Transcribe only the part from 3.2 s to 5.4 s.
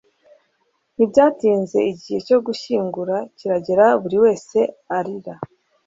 kiragera buri wese arira